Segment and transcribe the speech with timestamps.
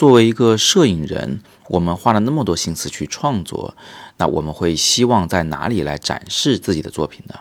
[0.00, 3.76] 作为一个摄影人，我们花了那么多心思去创作，
[4.16, 7.34] 那我们会希望在哪里来展示自己的作品呢？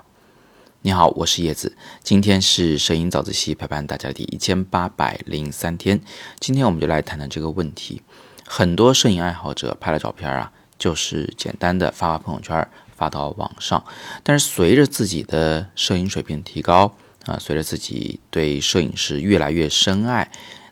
[0.82, 6.02] 你好，我是叶子，今天是摄影早自习陪伴大家的第一千八百零三天，
[6.42, 8.02] 今天我们就来谈谈这个问题。
[8.46, 13.82] 很多摄影爱好者拍了照片啊，就是简单的发发朋友圈，发到网上。
[14.22, 20.30] 但是随着自己的摄影水平提高啊，随着自己对摄影师越来越深爱，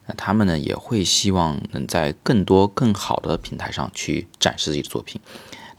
[0.07, 5.21] 那他们呢也会希望能在更多更好的平台上去展示自己的作品。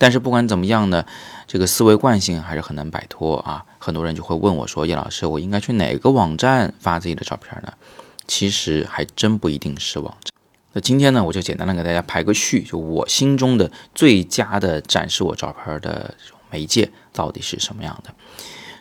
[0.01, 1.05] 但是不管怎么样呢，
[1.49, 3.65] 这个思维惯性还是很难摆脱啊。
[3.79, 7.73] 很多人就会问我说：“叶老师，我应该去哪个网站发自己的照片呢？”
[8.29, 10.33] 其实还真不一定是网站。
[10.75, 16.15] 那今天呢，我就简单的给大家排个序，就我心中的最佳的展示我照片的
[16.51, 18.15] 媒介到底是什么样的。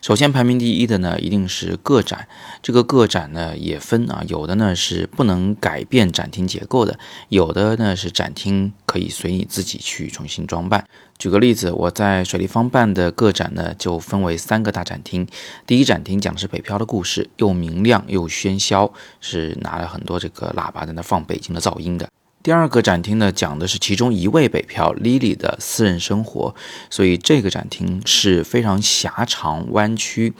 [0.02, 2.28] 首先排名第一的呢，一定是个展。
[2.62, 6.98] 这个个展呢也分啊，有的呢是不能改变展厅结构的，
[7.30, 10.88] 有的呢是展厅可以随你自己去重新装扮。
[11.18, 15.28] 举个例子，我在水立方办的个展呢，就分为三个大展厅。
[15.66, 22.08] 第一展厅讲的是北漂的故事，又明亮又喧嚣，是拿了很多这个喇叭在那放北京的噪音的。
[22.48, 26.56] 第二个展厅呢，讲的是其中一位北漂 Lily 的私人生活，
[26.90, 30.32] 所以这个展厅是非常狭长弯曲，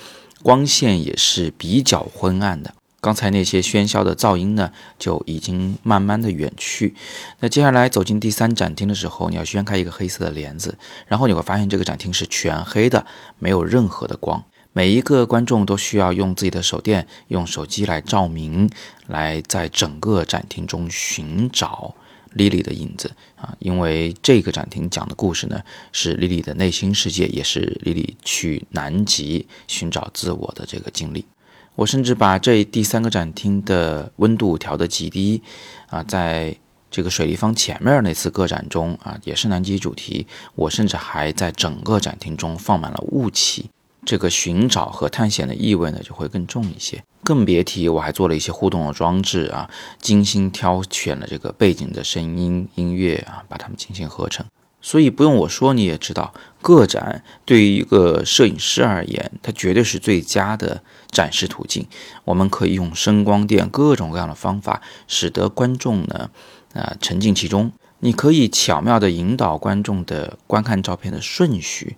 [0.42, 2.74] 光线也是比较昏暗的。
[3.02, 6.96] 刚才那些喧嚣的噪音呢，就已经慢慢的远去。
[7.42, 13.06] 那接下来走进第三展厅的时候，你要掀开一个黑色的帘子，然后你会发现这个展厅是全黑的，
[13.38, 14.42] 没有任何的光。
[14.78, 18.70] 每一个观众都需要用自己的手电，用手机来照明，
[19.08, 21.96] 来在整个展厅中寻找
[22.34, 23.56] 莉莉的影子啊！
[23.58, 25.60] 因为这个展厅讲的故事呢，
[25.92, 31.26] 是莉莉的内心世界，也是莉莉去南极寻找自我的这个经历。
[31.74, 35.42] 我甚至把这第三个展厅的温度调得极低
[35.88, 36.56] 啊，在
[36.92, 43.72] 这个水立方前面那次个展中啊，也是南极主题，我甚至还在整个展厅中放满了雾气。
[44.08, 47.04] 这个寻找和探险的意味呢，就会更重一些。
[47.26, 49.70] 更别提我还做了一些互动的装置啊，
[50.00, 54.46] 精心挑选了这个背景的声音音乐啊，把它们进行合成。
[54.82, 60.82] 所以不用我说，你也知道，个展对于一个摄影师而言，它绝对是最佳的
[61.12, 61.86] 展示途径。
[62.24, 66.30] 我们可以用声光电各种各样的方法，使得观众呢，
[66.74, 67.74] 啊，沉浸其中。
[68.00, 71.96] 你可以巧妙地引导观众的观看照片的顺序，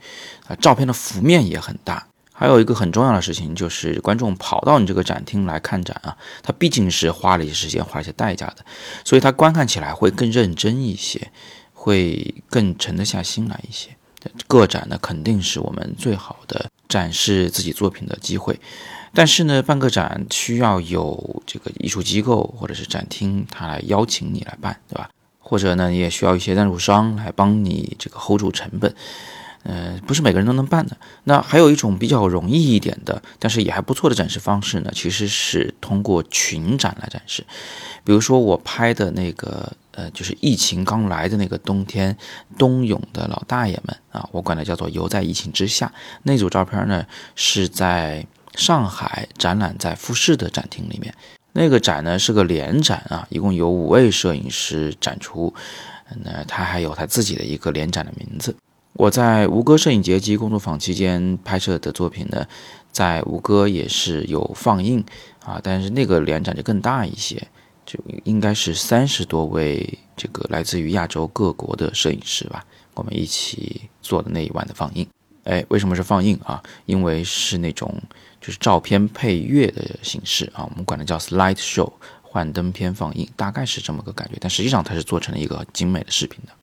[0.47, 2.07] 啊，照片的幅面也很大。
[2.31, 8.63] 还有一个很重要的事情，就是观众跑到你这个展厅来看展啊，他毕竟是花了一些时间、花了一些代价的，
[9.03, 11.31] 所以他观看起来会更认真一些，
[11.73, 13.89] 会更沉得下心来一些。
[14.47, 18.57] 个展呢，肯定是我们最好的展示自己作品的机会，
[19.13, 25.09] 但是呢，办个展需要有这个艺术机构或者是展厅，他来邀请你来办，对吧？
[25.49, 28.93] 或者呢，你也需要一些赞助商来帮你这个 hold 住成本，
[29.63, 30.95] 呃，不是每个人都能办的。
[31.23, 37.43] 那还有一种比较容易一点的，但是也还不错的展示方式呢，其实是通过群展来展示。
[38.03, 42.15] 比如说我拍的那个，呃，就是疫情刚来的那个冬天，
[42.55, 45.91] 冬泳的老大爷们啊，我管它叫做游在疫情之下。
[46.21, 48.23] 那组照片呢，是在
[48.53, 51.11] 上海展览在富士的展厅里面。
[51.59, 55.53] 那个展呢是个联展啊，一共有五位摄影师展出，
[56.23, 58.55] 那他还有他自己的一个联展的名字。
[58.93, 62.47] 我在吴哥摄影节及工作坊期间拍摄的作品呢，
[62.93, 65.03] 在吴哥也是有放映
[65.43, 67.45] 啊，但是那个联展就更大一些，
[67.85, 75.05] 就应该是三十多位这个来自于亚洲各国的摄影师吧，我们一起做的那一晚的放映。
[75.49, 76.61] 哎，为什么是放映啊？
[76.85, 77.93] 因为是那种。
[78.41, 84.37] 就是照片配乐的形式啊，我们管它叫 slide show，幻灯片放映，大概是这么个感觉。
[84.39, 86.53] 但实际上它是做成了一个精美的视频的。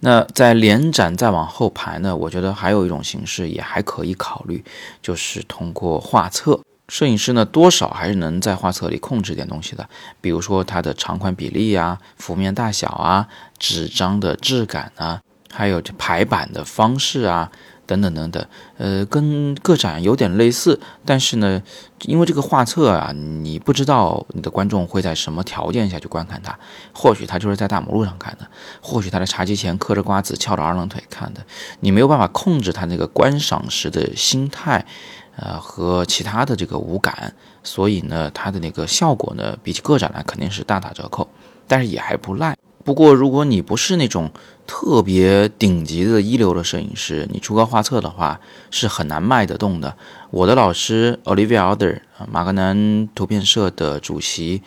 [0.00, 4.62] 那在连展再往后排呢，我觉得还有一种形式也还可以考虑，
[5.00, 6.60] 就是通过画册。
[6.88, 9.88] 摄影师呢，多少还是能在画册里控制点东西的，
[10.20, 15.22] 比如说它的长宽比例啊、幅面大小啊、纸张的质感啊，
[15.52, 17.52] 还有排版的方式啊。
[17.90, 18.46] 等等等等，
[18.78, 21.60] 呃，跟个展有点类似，但是呢，
[22.02, 26.56] 因为这个画册啊，你不知道你的观众会在什么条件下去观看它，
[26.94, 28.46] 或许他就是在大马路上看的，
[28.80, 31.44] 或许他在茶几前嗑着瓜子翘着二郎腿看的，
[31.80, 34.86] 你没有办法控制他那个观赏时的心态，
[35.34, 37.34] 呃，和其他的这个五感，
[37.64, 41.28] 所以呢，它的那个效果呢，比起个展来肯定是大打折扣，
[41.66, 42.56] 但是也还不赖。
[42.82, 44.30] 不过，如果你不是那种
[44.66, 48.40] 特别顶级的一流的摄影师，你出个画册的话
[48.70, 49.94] 是很难卖得动的。
[50.30, 52.00] 我的老师 Olivia Alder，
[52.30, 54.62] 马格南图片社的主席，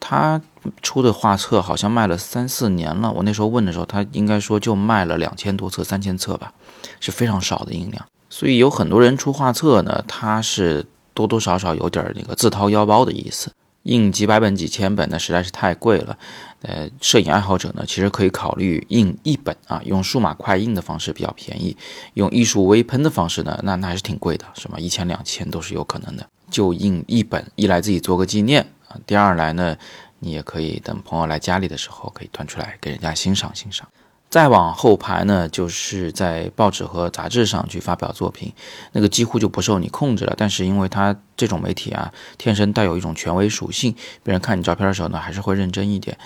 [0.00, 0.40] 他
[0.82, 3.12] 出的画册好像卖了三四年了。
[3.12, 6.52] 我那时候问的时候，他应该说就卖了两千多册、三千册吧，
[6.98, 8.04] 是非常少的印量。
[8.30, 13.52] 所以有很多人出画册呢，他是多多少少有点那个自掏腰包的意思。
[13.84, 16.18] 印几百本、几千本，那实在是太贵了。
[16.62, 21.74] 呃，摄影爱好者呢，其实可以考虑印一本啊，用数码快印的方式比较便宜，
[22.14, 26.28] 用艺术微喷的方式呢，那那还是挺贵的，什么一千、两千都是有可能的。
[26.50, 29.74] 就印一本，一来自己做个纪念啊，第二来呢，
[30.18, 33.88] 你也可以等朋友来家里的时候，可以端出来给人家欣赏欣赏。
[34.30, 38.52] 再往后排呢，就是在报纸和杂志上去发表作品，
[38.92, 40.32] 那个几乎就不受你控制了。
[40.38, 43.92] 但是因为它这种媒体啊，天生带有一种权威属性，
[44.22, 46.16] 别人看你照片的时候呢，还是会认真一点。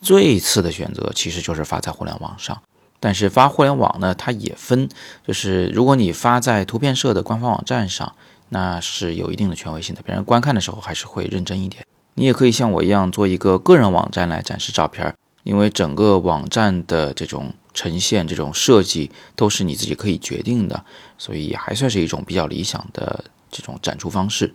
[0.00, 2.62] 最次的选择其实就是发在互联网上，
[3.00, 4.88] 但是发互联网呢，它也分，
[5.26, 8.14] 就是如果你发在图片社的官方网站上，
[8.50, 11.84] 那是有一定的权威性的，别人观看的时候还是会认真一点。
[12.14, 15.12] 你也可以像我一样做一个个人网站来展示照片。
[15.48, 20.84] 因为整个网站的这种呈现、这种设计都是你自己可以决定的，
[21.16, 24.54] 所以还算是一种比较理想的这种展出方式。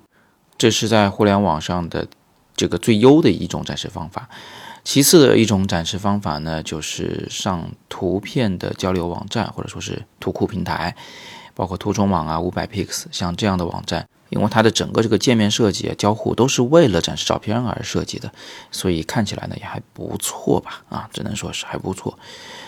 [0.56, 2.08] 这是在互联网上的
[2.56, 4.30] 这个最优的一种展示方法。
[4.84, 10.96] 其次的一种展示方法呢，就是上图片的交流网站，或者说是图库平台，
[11.56, 14.08] 包括图中网啊、五百 pix 像这样的网站。
[14.34, 18.32] 因为它的整个这个界面设计、交互都是为了展示照片而设计的，
[18.72, 20.84] 所以看起来呢也还不错吧？
[20.90, 22.18] 啊，只能说是还不错，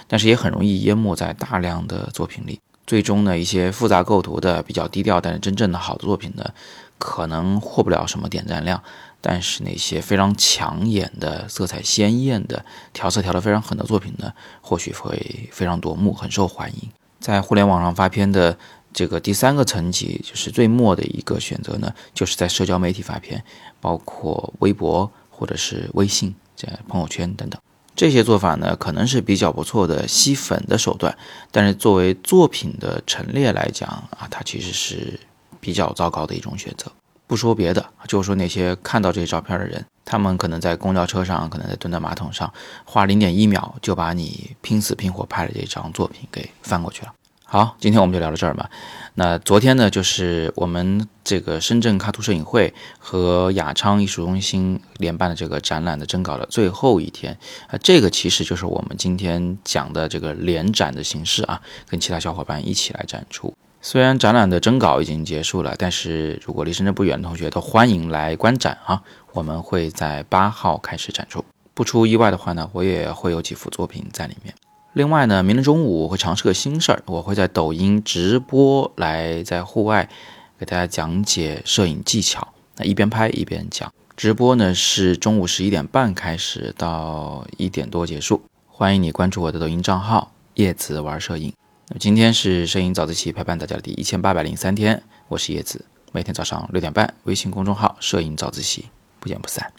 [0.07, 2.59] 但是也很容易淹没在大量的作品里。
[2.85, 6.51] 最终呢，一些复杂构图的、比较低调但是真正的好的作品呢，
[6.99, 8.81] 可能获不了什么点赞量。
[9.19, 12.63] 但是那些非常抢眼的、色彩鲜艳的、
[12.93, 14.31] 调色调得非常狠的作品呢，
[14.61, 16.89] 或许会非常夺目，很受欢迎。
[17.19, 18.55] 在互联网上发片的。
[18.95, 23.43] 这个第三个层级就是最末的一个选择呢，就是在社交媒体发片，
[23.81, 27.61] 包括微博或者是微信这朋友圈等等。
[27.93, 31.17] 这些做法呢，可能是比较不错的吸粉的手段，
[31.51, 35.19] 但是作为作品的陈列来讲啊，它其实是
[35.59, 36.89] 比较糟糕的一种选择。
[37.27, 42.53] 不说别的，就说那些看到这些照片的人，他们可能在公交车上，可能在蹲在马桶上，
[42.85, 47.13] 花零点一秒就把你拼死拼活拍的这张作品给翻过去了。
[47.55, 48.69] 好，今天我们就聊到这儿吧。
[49.13, 57.37] 那昨天呢，就是我们这个深圳卡图摄影会和雅昌艺术中心联办的这个展览的征稿的最后一天
[57.69, 63.53] 啊，这个其实就是我们今天讲的这个联展的形式啊，跟其他小伙伴一起来展出。
[63.81, 69.01] 虽然展览的征稿已经结束了，但是如果离深圳不远的同学都欢迎来观展啊。
[69.31, 74.53] 我们会在八号开始展出，不出意外的话呢，我也会有几幅作品在里面。
[74.95, 80.09] 另外呢，明天中午我会尝试个新事儿，我会在抖音直播来在户外
[80.57, 83.91] 给大家讲解摄影技巧，那一边拍一边讲。
[84.15, 91.51] 直播呢是中午十一点半开始到一点多结束，欢迎你关注我的抖音账号叶子玩摄影。
[91.89, 95.83] 那今天是摄影早自习陪伴大家的第一千八百零三天，我是叶子，
[96.13, 98.85] 每天早上六点半，微信公众号摄影早自习，
[99.19, 99.73] 不见不散。